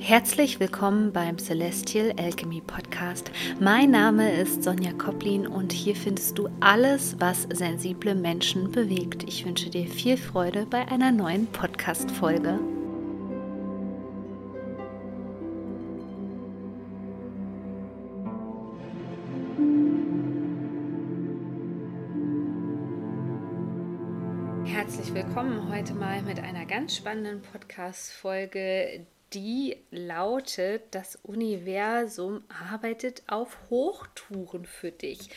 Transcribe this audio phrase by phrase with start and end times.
[0.00, 3.32] Herzlich willkommen beim Celestial Alchemy Podcast.
[3.60, 9.24] Mein Name ist Sonja Koplin und hier findest du alles, was sensible Menschen bewegt.
[9.24, 12.60] Ich wünsche dir viel Freude bei einer neuen Podcast-Folge.
[24.64, 33.56] Herzlich willkommen heute mal mit einer ganz spannenden Podcast-Folge, die lautet, das Universum arbeitet auf
[33.68, 35.30] Hochtouren für dich.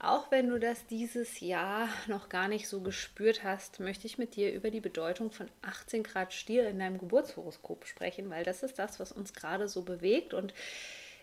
[0.00, 4.36] Auch wenn du das dieses Jahr noch gar nicht so gespürt hast, möchte ich mit
[4.36, 8.78] dir über die Bedeutung von 18 Grad Stier in deinem Geburtshoroskop sprechen, weil das ist
[8.78, 10.52] das, was uns gerade so bewegt und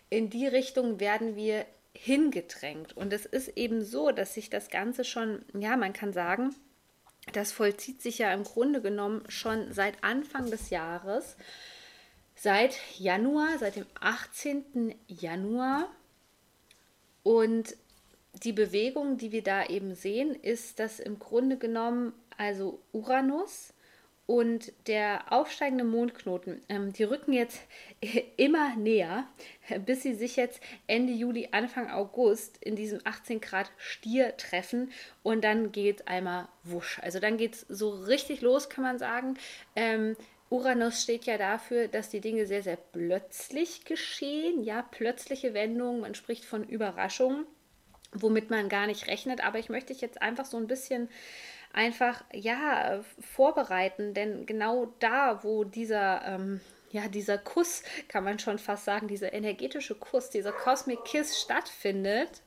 [0.08, 2.96] in die Richtung werden wir hingedrängt.
[2.96, 6.54] Und es ist eben so, dass sich das Ganze schon, ja, man kann sagen,
[7.32, 11.36] das vollzieht sich ja im Grunde genommen schon seit Anfang des Jahres
[12.36, 14.94] seit Januar, seit dem 18.
[15.08, 15.88] Januar.
[17.22, 17.76] Und
[18.44, 23.72] die Bewegung, die wir da eben sehen, ist, dass im Grunde genommen also Uranus
[24.26, 27.60] und der aufsteigende Mondknoten, ähm, die rücken jetzt
[28.36, 29.26] immer näher,
[29.86, 34.90] bis sie sich jetzt Ende Juli, Anfang August in diesem 18 Grad Stier treffen
[35.22, 36.98] und dann geht einmal wusch.
[37.02, 39.38] Also dann geht es so richtig los, kann man sagen.
[39.76, 40.16] Ähm,
[40.48, 44.62] Uranus steht ja dafür, dass die Dinge sehr, sehr plötzlich geschehen.
[44.62, 47.46] Ja, plötzliche Wendungen, man spricht von Überraschungen,
[48.12, 49.44] womit man gar nicht rechnet.
[49.44, 51.08] Aber ich möchte dich jetzt einfach so ein bisschen
[51.72, 56.60] einfach, ja, vorbereiten, denn genau da, wo dieser, ähm,
[56.90, 62.42] ja, dieser Kuss, kann man schon fast sagen, dieser energetische Kuss, dieser Cosmic Kiss stattfindet,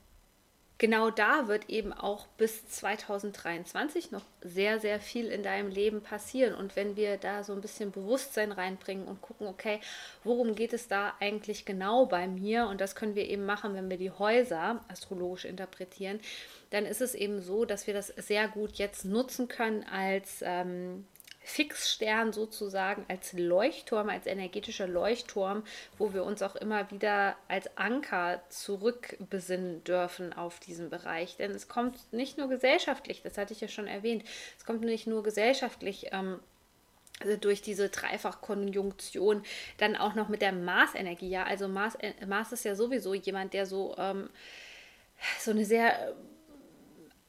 [0.80, 6.56] genau da wird eben auch bis 2023 noch sehr, sehr viel in deinem Leben passieren.
[6.56, 9.82] Und wenn wir da so ein bisschen Bewusstsein reinbringen und gucken, okay,
[10.24, 12.68] worum geht es da eigentlich genau bei mir?
[12.68, 16.22] Und das können wir eben machen, wenn wir die Häuser astrologisch interpretieren.
[16.70, 21.06] Dann ist es eben so, dass wir das sehr gut jetzt nutzen können als ähm,
[21.50, 25.64] Fixstern sozusagen als Leuchtturm, als energetischer Leuchtturm,
[25.98, 31.38] wo wir uns auch immer wieder als Anker zurückbesinnen dürfen auf diesen Bereich.
[31.38, 34.24] Denn es kommt nicht nur gesellschaftlich, das hatte ich ja schon erwähnt,
[34.60, 36.10] es kommt nicht nur gesellschaftlich.
[36.12, 36.40] Ähm,
[37.20, 39.44] also durch diese Dreifachkonjunktion
[39.78, 41.30] dann auch noch mit der Marsenergie.
[41.30, 44.30] Ja, also Mars, äh, Mars ist ja sowieso jemand, der so, ähm,
[45.40, 46.16] so eine sehr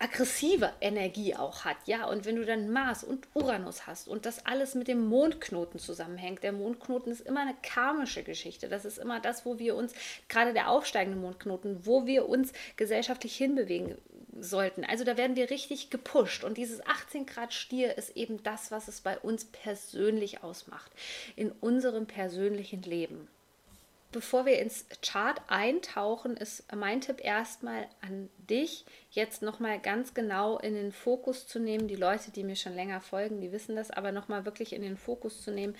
[0.01, 4.47] aggressive Energie auch hat, ja, und wenn du dann Mars und Uranus hast und das
[4.47, 9.21] alles mit dem Mondknoten zusammenhängt, der Mondknoten ist immer eine karmische Geschichte, das ist immer
[9.21, 9.93] das, wo wir uns,
[10.29, 13.97] gerade der aufsteigende Mondknoten, wo wir uns gesellschaftlich hinbewegen
[14.39, 14.85] sollten.
[14.85, 18.89] Also da werden wir richtig gepusht und dieses 18 Grad Stier ist eben das, was
[18.89, 20.91] es bei uns persönlich ausmacht,
[21.37, 23.29] in unserem persönlichen Leben.
[24.13, 30.59] Bevor wir ins Chart eintauchen, ist mein Tipp erstmal an dich, jetzt nochmal ganz genau
[30.59, 31.87] in den Fokus zu nehmen.
[31.87, 34.97] Die Leute, die mir schon länger folgen, die wissen das, aber nochmal wirklich in den
[34.97, 35.77] Fokus zu nehmen,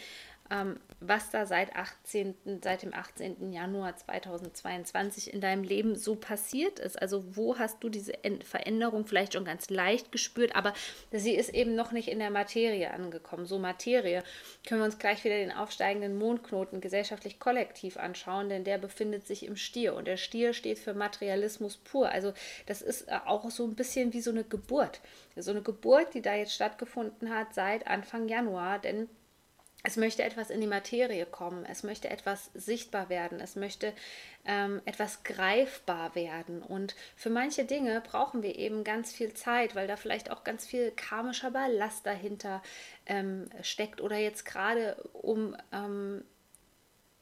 [1.01, 3.53] was da seit, 18., seit dem 18.
[3.53, 7.01] Januar 2022 in deinem Leben so passiert ist.
[7.01, 8.13] Also wo hast du diese
[8.45, 10.75] Veränderung vielleicht schon ganz leicht gespürt, aber
[11.13, 13.47] sie ist eben noch nicht in der Materie angekommen.
[13.47, 14.25] So Materie
[14.67, 19.47] können wir uns gleich wieder den aufsteigenden Mondknoten gesellschaftlich kollektiv anschauen, denn der befindet sich
[19.47, 22.11] im Stier und der Stier steht für Materialismus pur.
[22.11, 22.35] Also
[22.67, 25.01] das ist äh, auch so ein bisschen wie so eine Geburt.
[25.37, 29.09] So eine Geburt, die da jetzt stattgefunden hat seit Anfang Januar, denn
[29.83, 33.93] es möchte etwas in die Materie kommen, es möchte etwas sichtbar werden, es möchte
[34.45, 36.63] ähm, etwas greifbar werden.
[36.63, 40.67] Und für manche Dinge brauchen wir eben ganz viel Zeit, weil da vielleicht auch ganz
[40.67, 42.63] viel karmischer Ballast dahinter
[43.07, 46.25] ähm, steckt oder jetzt gerade um ähm,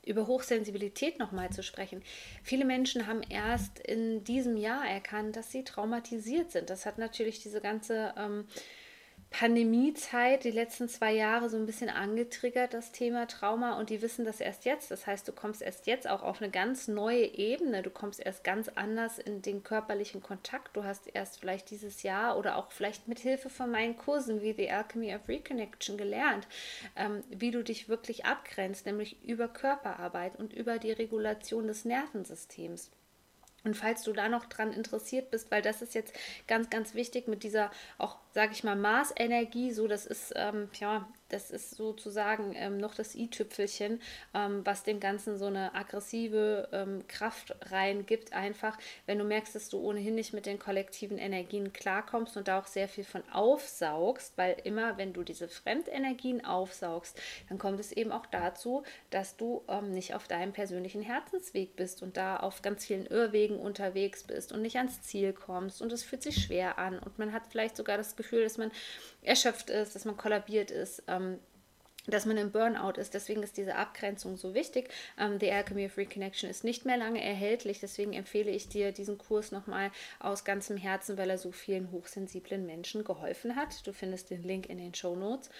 [0.04, 2.02] über Hochsensibilität nochmal zu sprechen.
[2.42, 6.70] Viele Menschen haben erst in diesem Jahr erkannt, dass sie traumatisiert sind.
[6.70, 8.46] Das hat natürlich diese ganze ähm,
[9.30, 13.78] Pandemiezeit, die letzten zwei Jahre so ein bisschen angetriggert, das Thema Trauma.
[13.78, 14.90] Und die wissen das erst jetzt.
[14.90, 17.82] Das heißt, du kommst erst jetzt auch auf eine ganz neue Ebene.
[17.82, 20.76] Du kommst erst ganz anders in den körperlichen Kontakt.
[20.76, 24.54] Du hast erst vielleicht dieses Jahr oder auch vielleicht mit Hilfe von meinen Kursen wie
[24.54, 26.48] The Alchemy of Reconnection gelernt,
[26.96, 32.90] ähm, wie du dich wirklich abgrenzt, nämlich über Körperarbeit und über die Regulation des Nervensystems.
[33.64, 36.14] Und falls du da noch dran interessiert bist, weil das ist jetzt
[36.46, 41.08] ganz, ganz wichtig mit dieser auch, sage ich mal, Marsenergie, so das ist, ähm, ja,
[41.28, 44.00] das ist sozusagen ähm, noch das i-Tüpfelchen,
[44.34, 48.32] ähm, was dem Ganzen so eine aggressive ähm, Kraft reingibt.
[48.32, 52.58] Einfach, wenn du merkst, dass du ohnehin nicht mit den kollektiven Energien klarkommst und da
[52.58, 57.92] auch sehr viel von aufsaugst, weil immer, wenn du diese Fremdenergien aufsaugst, dann kommt es
[57.92, 62.62] eben auch dazu, dass du ähm, nicht auf deinem persönlichen Herzensweg bist und da auf
[62.62, 66.78] ganz vielen Irrwegen unterwegs bist und nicht ans Ziel kommst und es fühlt sich schwer
[66.78, 68.70] an und man hat vielleicht sogar das Gefühl, dass man
[69.22, 71.02] erschöpft ist, dass man kollabiert ist.
[71.06, 71.17] Ähm,
[72.08, 73.14] dass man im Burnout ist.
[73.14, 74.90] Deswegen ist diese Abgrenzung so wichtig.
[75.18, 77.80] Ähm, The Alchemy of Reconnection ist nicht mehr lange erhältlich.
[77.80, 82.66] Deswegen empfehle ich dir diesen Kurs nochmal aus ganzem Herzen, weil er so vielen hochsensiblen
[82.66, 83.86] Menschen geholfen hat.
[83.86, 85.50] Du findest den Link in den Show Notes.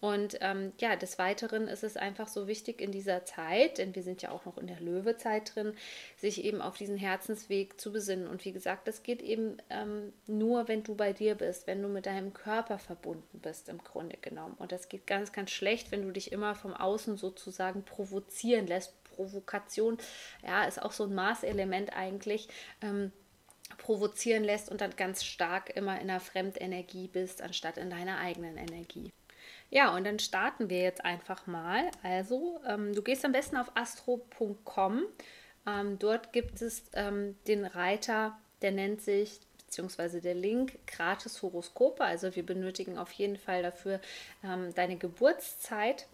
[0.00, 4.04] Und ähm, ja, des Weiteren ist es einfach so wichtig in dieser Zeit, denn wir
[4.04, 5.74] sind ja auch noch in der Löwezeit drin,
[6.16, 8.28] sich eben auf diesen Herzensweg zu besinnen.
[8.28, 11.88] Und wie gesagt, das geht eben ähm, nur, wenn du bei dir bist, wenn du
[11.88, 14.54] mit deinem Körper verbunden bist, im Grunde genommen.
[14.58, 18.94] Und das geht ganz, ganz schlecht, wenn du dich immer vom Außen sozusagen provozieren lässt.
[19.02, 19.98] Provokation,
[20.46, 22.48] ja, ist auch so ein Maßelement eigentlich.
[22.82, 23.10] Ähm,
[23.76, 28.56] provozieren lässt und dann ganz stark immer in der Fremdenergie bist, anstatt in deiner eigenen
[28.56, 29.12] Energie.
[29.70, 31.90] Ja, und dann starten wir jetzt einfach mal.
[32.02, 35.04] Also, ähm, du gehst am besten auf astro.com.
[35.66, 42.02] Ähm, dort gibt es ähm, den Reiter, der nennt sich, beziehungsweise der Link, gratis Horoskope.
[42.02, 44.00] Also, wir benötigen auf jeden Fall dafür
[44.42, 46.06] ähm, deine Geburtszeit,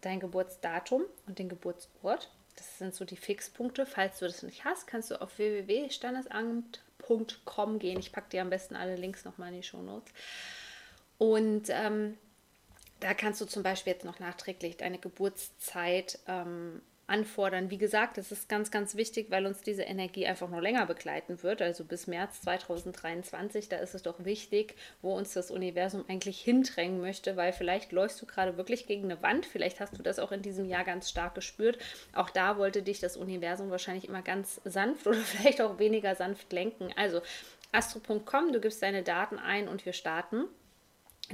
[0.00, 2.30] dein Geburtsdatum und den Geburtsort.
[2.54, 3.84] Das sind so die Fixpunkte.
[3.84, 7.98] Falls du das nicht hast, kannst du auf www.standesamt.com gehen.
[7.98, 10.12] Ich packe dir am besten alle Links nochmal in die Show Notes.
[11.18, 12.16] Und ähm,
[13.00, 17.70] da kannst du zum Beispiel jetzt noch nachträglich deine Geburtszeit ähm, anfordern.
[17.70, 21.42] Wie gesagt, das ist ganz, ganz wichtig, weil uns diese Energie einfach noch länger begleiten
[21.42, 21.62] wird.
[21.62, 27.00] Also bis März 2023, da ist es doch wichtig, wo uns das Universum eigentlich hindrängen
[27.00, 29.46] möchte, weil vielleicht läufst du gerade wirklich gegen eine Wand.
[29.46, 31.78] Vielleicht hast du das auch in diesem Jahr ganz stark gespürt.
[32.12, 36.52] Auch da wollte dich das Universum wahrscheinlich immer ganz sanft oder vielleicht auch weniger sanft
[36.52, 36.92] lenken.
[36.96, 37.22] Also
[37.70, 40.46] astro.com, du gibst deine Daten ein und wir starten.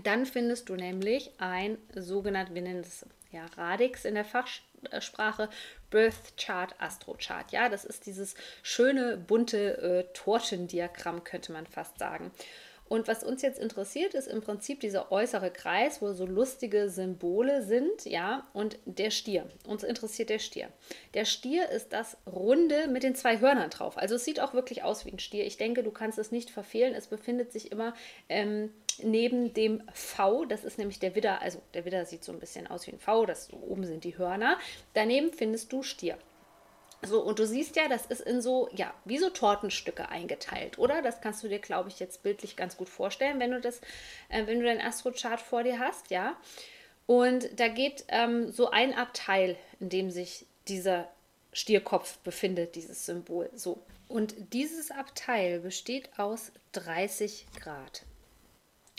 [0.02, 5.48] Dann findest du nämlich ein sogenanntes, wir nennen es ja Radix in der Fachsprache,
[5.90, 7.50] Birth Chart, Astro Chart.
[7.52, 12.30] Ja, das ist dieses schöne, bunte äh, Tortendiagramm, könnte man fast sagen.
[12.92, 17.62] Und was uns jetzt interessiert, ist im Prinzip dieser äußere Kreis, wo so lustige Symbole
[17.62, 19.48] sind, ja, und der Stier.
[19.66, 20.68] Uns interessiert der Stier.
[21.14, 23.96] Der Stier ist das Runde mit den zwei Hörnern drauf.
[23.96, 25.46] Also es sieht auch wirklich aus wie ein Stier.
[25.46, 26.94] Ich denke, du kannst es nicht verfehlen.
[26.94, 27.94] Es befindet sich immer
[28.28, 28.70] ähm,
[29.02, 32.66] neben dem V, das ist nämlich der Widder, also der Widder sieht so ein bisschen
[32.66, 34.58] aus wie ein V, das oben sind die Hörner.
[34.94, 36.18] Daneben findest du Stier.
[37.04, 41.02] So, und du siehst ja, das ist in so, ja, wie so Tortenstücke eingeteilt, oder?
[41.02, 43.80] Das kannst du dir, glaube ich, jetzt bildlich ganz gut vorstellen, wenn du das,
[44.28, 46.36] äh, wenn du dein Astrochart vor dir hast, ja.
[47.06, 51.08] Und da geht ähm, so ein Abteil, in dem sich dieser
[51.52, 53.50] Stierkopf befindet, dieses Symbol.
[53.54, 53.82] So.
[54.06, 58.02] Und dieses Abteil besteht aus 30 Grad.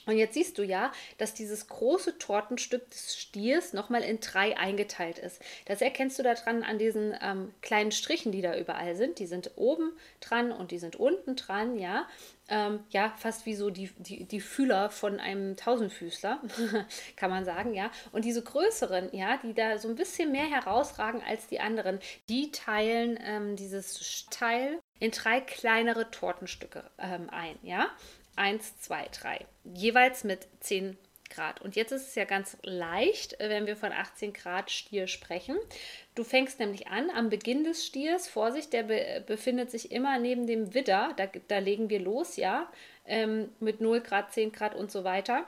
[0.05, 5.19] Und jetzt siehst du ja, dass dieses große Tortenstück des Stiers nochmal in drei eingeteilt
[5.19, 5.41] ist.
[5.65, 9.19] Das erkennst du daran an diesen ähm, kleinen Strichen, die da überall sind.
[9.19, 12.07] Die sind oben dran und die sind unten dran, ja.
[12.50, 16.41] Ähm, ja, fast wie so die, die, die Fühler von einem Tausendfüßler,
[17.15, 17.89] kann man sagen, ja.
[18.11, 22.51] Und diese größeren, ja, die da so ein bisschen mehr herausragen als die anderen, die
[22.51, 27.89] teilen ähm, dieses Teil in drei kleinere Tortenstücke ähm, ein, ja.
[28.35, 29.45] 1, 2, 3.
[29.74, 30.97] Jeweils mit 10
[31.30, 31.62] Grad.
[31.62, 35.58] Und jetzt ist es ja ganz leicht, äh, wenn wir von 18 Grad Stier sprechen.
[36.15, 38.27] Du fängst nämlich an am Beginn des Stiers.
[38.27, 41.13] Vorsicht, der be befindet sich immer neben dem Widder.
[41.17, 42.72] Da, da legen wir los, ja,
[43.05, 45.48] ähm, mit 0 Grad, 10 Grad und so weiter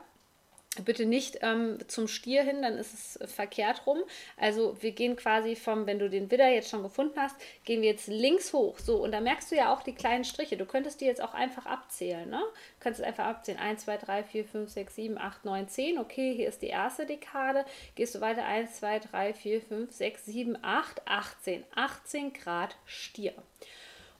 [0.83, 3.99] bitte nicht ähm, zum Stier hin, dann ist es verkehrt rum.
[4.37, 7.89] Also wir gehen quasi vom, wenn du den Widder jetzt schon gefunden hast, gehen wir
[7.89, 8.79] jetzt links hoch.
[8.79, 10.57] So, und da merkst du ja auch die kleinen Striche.
[10.57, 12.29] Du könntest die jetzt auch einfach abzählen.
[12.29, 12.39] Ne?
[12.39, 13.59] Du könntest einfach abzählen.
[13.59, 15.97] 1, 2, 3, 4, 5, 6, 7, 8, 9, 10.
[15.99, 17.65] Okay, hier ist die erste Dekade.
[17.95, 18.45] Gehst du weiter.
[18.45, 21.63] 1, 2, 3, 4, 5, 6, 7, 8, 18.
[21.75, 23.33] 18 Grad Stier.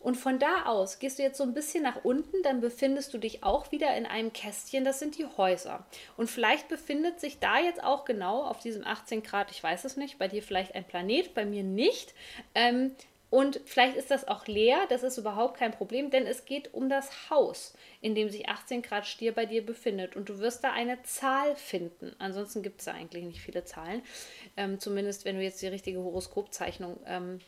[0.05, 3.17] Und von da aus gehst du jetzt so ein bisschen nach unten, dann befindest du
[3.17, 5.83] dich auch wieder in einem Kästchen, das sind die Häuser.
[6.15, 9.97] Und vielleicht befindet sich da jetzt auch genau auf diesem 18 Grad, ich weiß es
[9.97, 12.13] nicht, bei dir vielleicht ein Planet, bei mir nicht.
[12.53, 12.91] Ähm,
[13.31, 16.87] und vielleicht ist das auch leer, das ist überhaupt kein Problem, denn es geht um
[16.87, 20.15] das Haus, in dem sich 18 Grad Stier bei dir befindet.
[20.15, 22.15] Und du wirst da eine Zahl finden.
[22.19, 24.03] Ansonsten gibt es da eigentlich nicht viele Zahlen.
[24.55, 27.39] Ähm, zumindest wenn du jetzt die richtige Horoskopzeichnung ähm,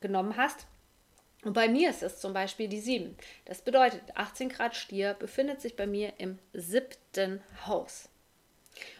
[0.00, 0.66] genommen hast.
[1.44, 3.16] Und bei mir ist es zum Beispiel die 7.
[3.44, 8.08] Das bedeutet, 18 Grad Stier befindet sich bei mir im siebten Haus.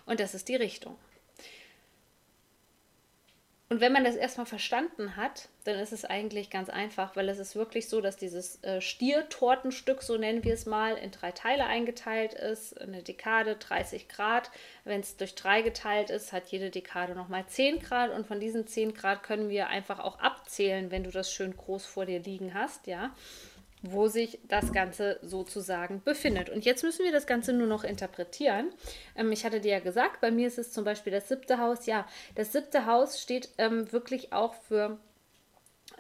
[0.07, 0.97] Und das ist die Richtung.
[3.71, 7.39] Und wenn man das erstmal verstanden hat, dann ist es eigentlich ganz einfach, weil es
[7.39, 11.65] ist wirklich so, dass dieses äh, Stiertortenstück, so nennen wir es mal, in drei Teile
[11.65, 12.79] eingeteilt ist.
[12.79, 14.51] Eine Dekade 30 Grad.
[14.85, 18.11] Wenn es durch drei geteilt ist, hat jede Dekade nochmal 10 Grad.
[18.11, 21.87] Und von diesen 10 Grad können wir einfach auch abzählen, wenn du das schön groß
[21.87, 23.15] vor dir liegen hast, ja
[23.87, 26.49] wo sich das Ganze sozusagen befindet.
[26.49, 28.73] Und jetzt müssen wir das Ganze nur noch interpretieren.
[29.17, 31.87] Ähm, ich hatte dir ja gesagt, bei mir ist es zum Beispiel das siebte Haus.
[31.87, 34.99] Ja, das siebte Haus steht ähm, wirklich auch für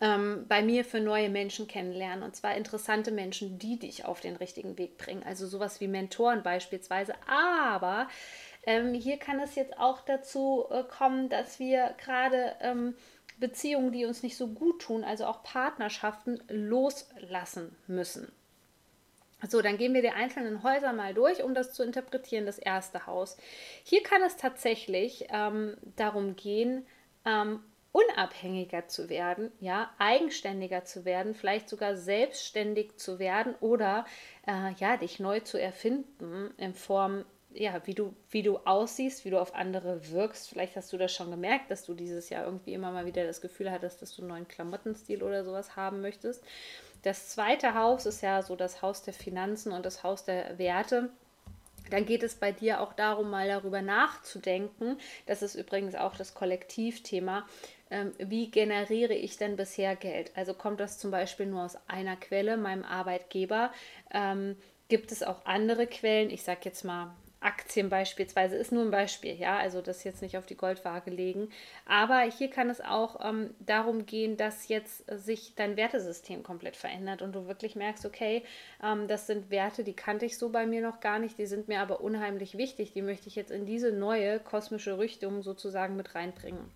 [0.01, 2.25] ähm, bei mir für neue Menschen kennenlernen.
[2.25, 5.23] Und zwar interessante Menschen, die dich auf den richtigen Weg bringen.
[5.25, 7.15] Also sowas wie Mentoren beispielsweise.
[7.27, 8.09] Aber
[8.67, 12.95] ähm, hier kann es jetzt auch dazu äh, kommen, dass wir gerade ähm,
[13.39, 18.33] Beziehungen, die uns nicht so gut tun, also auch Partnerschaften, loslassen müssen.
[19.49, 22.47] So, dann gehen wir die einzelnen Häuser mal durch, um das zu interpretieren.
[22.47, 23.37] Das erste Haus.
[23.83, 26.87] Hier kann es tatsächlich ähm, darum gehen,
[27.27, 27.61] ähm,
[27.93, 34.05] unabhängiger zu werden, ja, eigenständiger zu werden, vielleicht sogar selbstständig zu werden oder
[34.49, 37.25] äh, ja, dich neu zu erfinden in Form
[37.55, 40.49] ja, wie du, wie du aussiehst, wie du auf andere wirkst.
[40.49, 43.41] Vielleicht hast du das schon gemerkt, dass du dieses Jahr irgendwie immer mal wieder das
[43.41, 46.43] Gefühl hattest, dass du einen neuen Klamottenstil oder sowas haben möchtest.
[47.03, 51.11] Das zweite Haus ist ja so das Haus der Finanzen und das Haus der Werte
[51.91, 54.97] dann geht es bei dir auch darum, mal darüber nachzudenken.
[55.27, 57.47] Das ist übrigens auch das Kollektivthema.
[57.91, 60.33] Ähm, wie generiere ich denn bisher Geld?
[60.35, 63.73] Also kommt das zum Beispiel nur aus einer Quelle, meinem Arbeitgeber?
[64.13, 64.57] Ähm,
[64.89, 66.31] gibt es auch andere Quellen?
[66.31, 70.39] Ich sage jetzt mal Aktien beispielsweise ist nur ein Beispiel, ja, also das jetzt nicht
[70.39, 71.51] auf die Goldwaage legen.
[71.87, 77.23] Aber hier kann es auch ähm, darum gehen, dass jetzt sich dein Wertesystem komplett verändert
[77.23, 78.45] und du wirklich merkst, okay,
[78.83, 81.69] ähm, das sind Werte, die kannte ich so bei mir noch gar nicht, die sind
[81.69, 86.15] mir aber unheimlich wichtig, die möchte ich jetzt in diese neue kosmische Richtung sozusagen mit
[86.15, 86.71] reinbringen.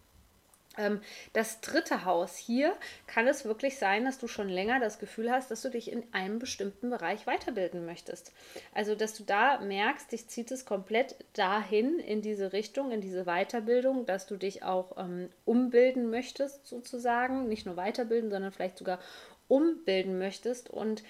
[0.78, 1.00] Ähm,
[1.34, 2.72] das dritte Haus hier
[3.06, 6.02] kann es wirklich sein, dass du schon länger das Gefühl hast, dass du dich in
[6.12, 8.32] einem bestimmten Bereich weiterbilden möchtest.
[8.72, 13.24] Also, dass du da merkst, dich zieht es komplett dahin, in diese Richtung, in diese
[13.24, 17.48] Weiterbildung, dass du dich auch ähm, umbilden möchtest, sozusagen.
[17.48, 19.00] Nicht nur weiterbilden, sondern vielleicht sogar
[19.48, 20.70] umbilden möchtest.
[20.70, 21.02] Und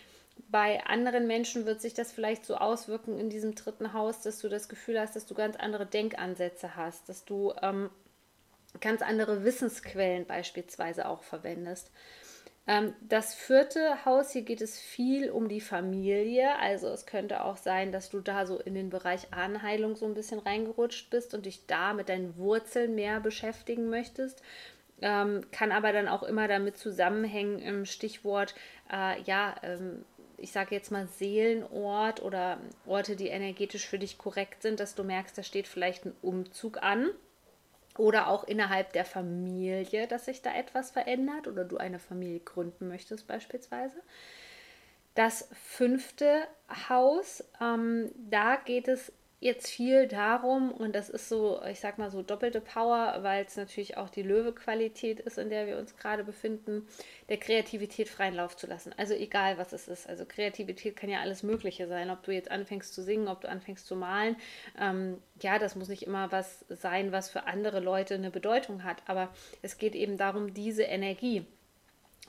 [0.48, 4.48] bei anderen Menschen wird sich das vielleicht so auswirken in diesem dritten Haus, dass du
[4.48, 7.90] das Gefühl hast, dass du ganz andere Denkansätze hast, dass du ähm,
[8.80, 11.90] ganz andere Wissensquellen beispielsweise auch verwendest.
[12.68, 16.56] Ähm, das vierte Haus, hier geht es viel um die Familie.
[16.58, 20.14] Also es könnte auch sein, dass du da so in den Bereich Ahnenheilung so ein
[20.14, 24.42] bisschen reingerutscht bist und dich da mit deinen Wurzeln mehr beschäftigen möchtest.
[25.00, 28.54] Ähm, kann aber dann auch immer damit zusammenhängen im Stichwort,
[28.92, 30.04] äh, ja, ähm,
[30.36, 35.04] ich sage jetzt mal Seelenort oder Orte, die energetisch für dich korrekt sind, dass du
[35.04, 37.10] merkst, da steht vielleicht ein Umzug an
[37.98, 42.88] oder auch innerhalb der Familie, dass sich da etwas verändert oder du eine Familie gründen
[42.88, 44.00] möchtest beispielsweise.
[45.14, 46.46] Das fünfte
[46.88, 52.10] Haus, ähm, da geht es jetzt viel darum, und das ist so, ich sag mal
[52.10, 56.24] so doppelte Power, weil es natürlich auch die Löwe-Qualität ist, in der wir uns gerade
[56.24, 56.88] befinden,
[57.28, 58.92] der Kreativität freien Lauf zu lassen.
[58.96, 60.08] Also egal, was es ist.
[60.08, 62.10] Also Kreativität kann ja alles Mögliche sein.
[62.10, 64.36] Ob du jetzt anfängst zu singen, ob du anfängst zu malen.
[64.78, 69.02] Ähm, ja, das muss nicht immer was sein, was für andere Leute eine Bedeutung hat.
[69.06, 69.28] Aber
[69.62, 71.46] es geht eben darum, diese Energie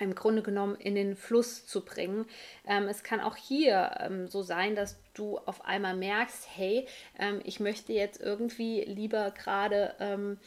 [0.02, 2.26] im Grunde genommen in den Fluss zu bringen.
[2.68, 6.88] Ähm, es kann auch hier ähm, so sein, dass du auf einmal merkst, hey,
[7.18, 10.38] ähm, ich möchte jetzt irgendwie lieber gerade ähm,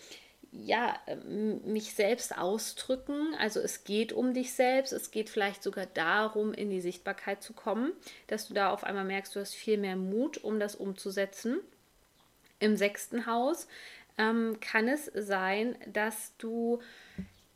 [0.52, 0.94] ja,
[1.24, 3.34] mich selbst ausdrücken.
[3.38, 7.54] Also es geht um dich selbst, es geht vielleicht sogar darum, in die Sichtbarkeit zu
[7.54, 7.92] kommen,
[8.26, 11.60] dass du da auf einmal merkst, du hast viel mehr Mut, um das umzusetzen.
[12.58, 13.66] Im sechsten Haus
[14.18, 16.80] ähm, kann es sein, dass du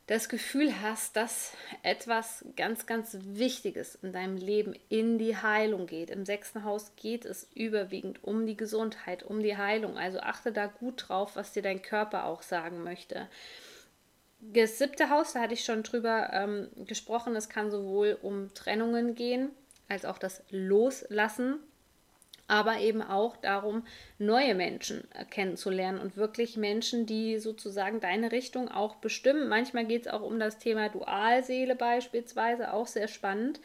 [0.07, 1.51] das Gefühl hast, dass
[1.83, 6.09] etwas ganz, ganz Wichtiges in deinem Leben in die Heilung geht.
[6.09, 9.97] Im sechsten Haus geht es überwiegend um die Gesundheit, um die Heilung.
[9.97, 13.27] Also achte da gut drauf, was dir dein Körper auch sagen möchte.
[14.39, 19.13] Das siebte Haus, da hatte ich schon drüber ähm, gesprochen, es kann sowohl um Trennungen
[19.13, 19.49] gehen,
[19.89, 21.59] als auch das Loslassen
[22.47, 23.85] aber eben auch darum,
[24.17, 29.49] neue Menschen kennenzulernen und wirklich Menschen, die sozusagen deine Richtung auch bestimmen.
[29.49, 33.59] Manchmal geht es auch um das Thema Dualseele beispielsweise, auch sehr spannend.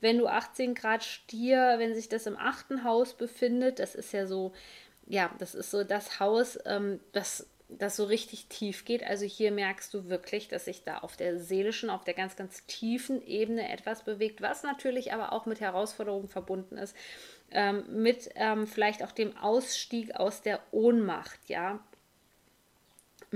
[0.00, 4.26] Wenn du 18 Grad Stier, wenn sich das im achten Haus befindet, das ist ja
[4.26, 4.52] so,
[5.06, 9.02] ja, das ist so das Haus, ähm, das das so richtig tief geht.
[9.04, 12.66] Also hier merkst du wirklich, dass sich da auf der seelischen, auf der ganz, ganz
[12.66, 16.94] tiefen Ebene etwas bewegt, was natürlich aber auch mit Herausforderungen verbunden ist
[17.54, 21.80] ähm, mit ähm, vielleicht auch dem Ausstieg aus der Ohnmacht, ja.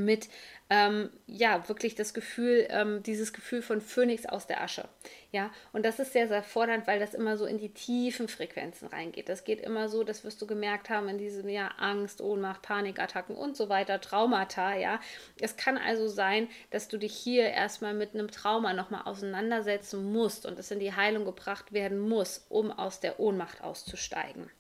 [0.04, 0.28] Mit
[0.70, 4.88] ähm, ja wirklich das Gefühl, ähm, dieses Gefühl von Phönix aus der Asche.
[5.32, 8.88] Ja, und das ist sehr, sehr fordernd, weil das immer so in die tiefen Frequenzen
[8.88, 9.28] reingeht.
[9.28, 13.36] Das geht immer so, das wirst du gemerkt haben in diesem Jahr Angst, Ohnmacht, Panikattacken
[13.36, 14.76] und so weiter, Traumata.
[14.76, 15.00] Ja,
[15.40, 20.46] es kann also sein, dass du dich hier erstmal mit einem Trauma nochmal auseinandersetzen musst
[20.46, 24.50] und es in die Heilung gebracht werden muss, um aus der Ohnmacht auszusteigen.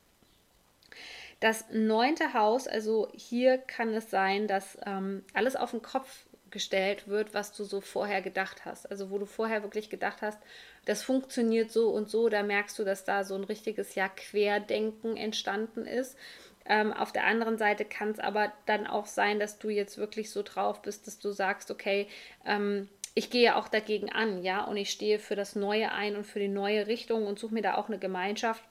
[1.40, 7.08] Das neunte Haus, also hier kann es sein, dass ähm, alles auf den Kopf gestellt
[7.08, 8.90] wird, was du so vorher gedacht hast.
[8.90, 10.38] Also wo du vorher wirklich gedacht hast,
[10.84, 15.16] das funktioniert so und so, da merkst du, dass da so ein richtiges ja Querdenken
[15.16, 16.16] entstanden ist.
[16.64, 20.30] Ähm, auf der anderen Seite kann es aber dann auch sein, dass du jetzt wirklich
[20.30, 22.08] so drauf bist, dass du sagst, okay,
[22.44, 26.24] ähm, ich gehe auch dagegen an, ja, und ich stehe für das Neue ein und
[26.24, 28.62] für die neue Richtung und suche mir da auch eine Gemeinschaft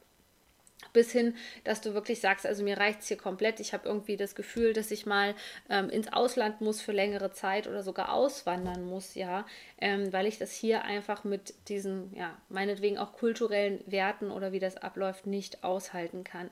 [0.93, 3.59] bis hin, dass du wirklich sagst, also mir reicht es hier komplett.
[3.59, 5.35] Ich habe irgendwie das Gefühl, dass ich mal
[5.69, 9.45] ähm, ins Ausland muss für längere Zeit oder sogar auswandern muss, ja,
[9.79, 14.59] ähm, weil ich das hier einfach mit diesen, ja, meinetwegen auch kulturellen Werten oder wie
[14.59, 16.49] das abläuft, nicht aushalten kann.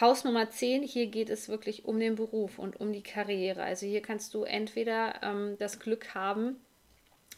[0.00, 3.62] Haus Nummer 10, hier geht es wirklich um den Beruf und um die Karriere.
[3.62, 6.56] Also hier kannst du entweder ähm, das Glück haben,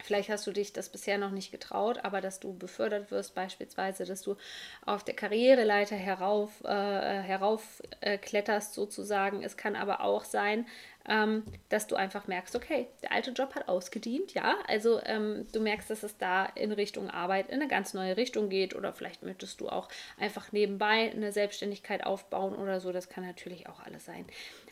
[0.00, 4.04] Vielleicht hast du dich das bisher noch nicht getraut, aber dass du befördert wirst, beispielsweise,
[4.04, 4.36] dass du
[4.84, 8.18] auf der Karriereleiter herauf, äh, herauf äh,
[8.60, 9.42] sozusagen.
[9.44, 10.66] Es kann aber auch sein,
[11.08, 14.56] ähm, dass du einfach merkst, okay, der alte Job hat ausgedient, ja.
[14.68, 18.48] Also ähm, du merkst, dass es da in Richtung Arbeit in eine ganz neue Richtung
[18.48, 22.92] geht oder vielleicht möchtest du auch einfach nebenbei eine Selbstständigkeit aufbauen oder so.
[22.92, 24.24] Das kann natürlich auch alles sein.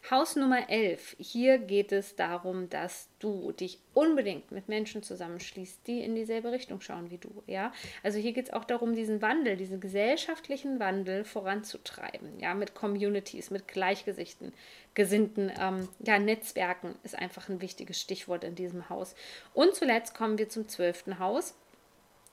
[0.09, 1.17] Haus Nummer 11.
[1.19, 6.81] Hier geht es darum, dass du dich unbedingt mit Menschen zusammenschließt, die in dieselbe Richtung
[6.81, 7.43] schauen wie du.
[7.47, 12.41] Ja, also hier geht es auch darum, diesen Wandel, diesen gesellschaftlichen Wandel voranzutreiben.
[12.41, 14.53] Ja, mit Communities, mit Gleichgesichten,
[14.95, 19.15] gesinnten ähm, ja, Netzwerken ist einfach ein wichtiges Stichwort in diesem Haus.
[19.55, 21.55] Und zuletzt kommen wir zum zwölften Haus.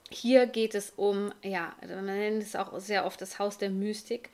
[0.10, 4.30] Hier geht es um, ja, man nennt es auch sehr oft das Haus der Mystik.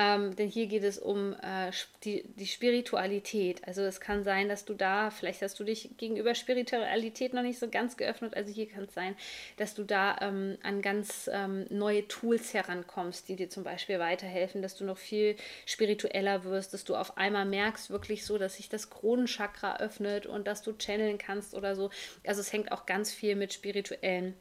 [0.00, 1.72] Ähm, denn hier geht es um äh,
[2.04, 3.66] die, die Spiritualität.
[3.66, 7.58] Also es kann sein, dass du da, vielleicht hast du dich gegenüber Spiritualität noch nicht
[7.58, 8.36] so ganz geöffnet.
[8.36, 9.16] Also hier kann es sein,
[9.56, 14.62] dass du da ähm, an ganz ähm, neue Tools herankommst, die dir zum Beispiel weiterhelfen,
[14.62, 15.34] dass du noch viel
[15.66, 20.46] spiritueller wirst, dass du auf einmal merkst, wirklich so, dass sich das Kronenchakra öffnet und
[20.46, 21.90] dass du channeln kannst oder so.
[22.24, 24.34] Also es hängt auch ganz viel mit spirituellen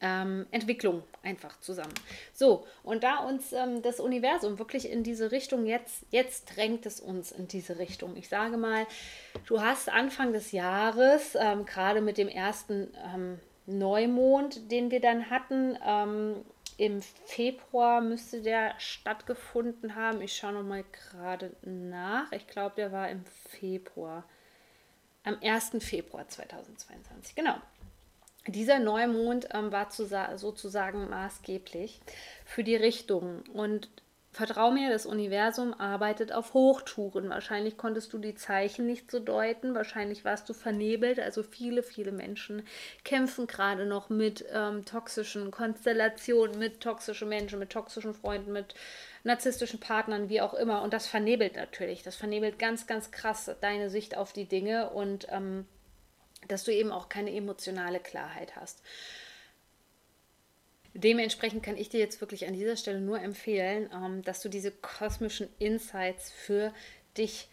[0.00, 1.92] ähm, Entwicklung einfach zusammen.
[2.32, 7.00] So, und da uns ähm, das Universum wirklich in diese Richtung jetzt, jetzt drängt es
[7.00, 8.16] uns in diese Richtung.
[8.16, 8.86] Ich sage mal,
[9.46, 15.28] du hast Anfang des Jahres, ähm, gerade mit dem ersten ähm, Neumond, den wir dann
[15.28, 16.36] hatten, ähm,
[16.78, 20.22] im Februar müsste der stattgefunden haben.
[20.22, 22.32] Ich schaue nochmal gerade nach.
[22.32, 24.24] Ich glaube, der war im Februar.
[25.24, 25.72] Am 1.
[25.80, 27.34] Februar 2022.
[27.34, 27.56] Genau
[28.46, 32.00] dieser Neumond ähm, war zu, sozusagen maßgeblich
[32.44, 33.42] für die Richtung.
[33.52, 33.88] Und
[34.32, 37.28] vertrau mir, das Universum arbeitet auf Hochtouren.
[37.28, 41.18] Wahrscheinlich konntest du die Zeichen nicht so deuten, wahrscheinlich warst du vernebelt.
[41.18, 42.62] Also viele, viele Menschen
[43.04, 48.74] kämpfen gerade noch mit ähm, toxischen Konstellationen, mit toxischen Menschen, mit toxischen Freunden, mit
[49.24, 50.82] narzisstischen Partnern, wie auch immer.
[50.82, 52.02] Und das vernebelt natürlich.
[52.02, 55.66] Das vernebelt ganz, ganz krass deine Sicht auf die Dinge und ähm,
[56.48, 58.82] dass du eben auch keine emotionale Klarheit hast.
[60.94, 64.72] Dementsprechend kann ich dir jetzt wirklich an dieser Stelle nur empfehlen, ähm, dass du diese
[64.72, 66.74] kosmischen Insights für
[67.16, 67.48] dich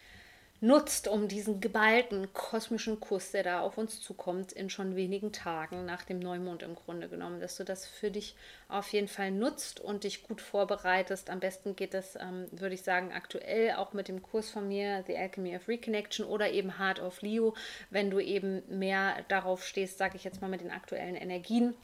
[0.60, 5.86] nutzt, um diesen geballten kosmischen Kuss, der da auf uns zukommt, in schon wenigen Tagen
[5.86, 8.34] nach dem Neumond im Grunde genommen, dass du das für dich
[8.68, 11.30] auf jeden Fall nutzt und dich gut vorbereitest.
[11.30, 15.04] Am besten geht das, ähm, würde ich sagen, aktuell auch mit dem Kurs von mir,
[15.06, 17.54] The Alchemy of Reconnection oder eben Heart of Leo,
[17.90, 21.74] wenn du eben mehr darauf stehst, sage ich jetzt mal mit den aktuellen Energien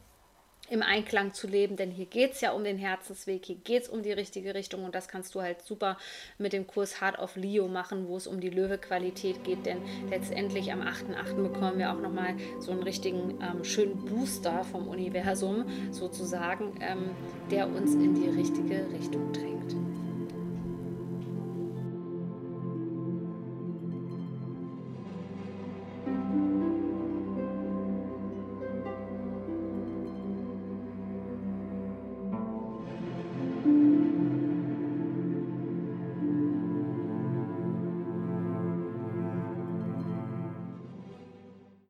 [0.70, 3.88] im Einklang zu leben, denn hier geht es ja um den Herzensweg, hier geht es
[3.88, 5.98] um die richtige Richtung und das kannst du halt super
[6.38, 10.72] mit dem Kurs Heart of Leo machen, wo es um die Löwe-Qualität geht, denn letztendlich
[10.72, 11.34] am 8.8.
[11.42, 17.10] bekommen wir auch nochmal so einen richtigen ähm, schönen Booster vom Universum sozusagen, ähm,
[17.50, 19.83] der uns in die richtige Richtung drängt.